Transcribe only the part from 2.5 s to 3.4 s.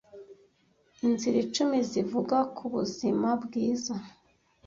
ku Ubuzima